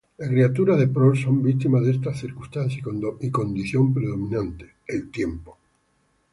[0.17, 2.81] Las criaturas de Proust son víctimas de esta circunstancia
[3.19, 5.57] y condición predominante: el tiempo.